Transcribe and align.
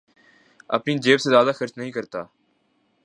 اپنی 0.69 0.97
جیب 0.97 1.21
سے 1.21 1.29
زیادہ 1.29 1.51
خرچ 1.55 1.73
نہیں 1.77 1.91
کرتا 1.91 2.23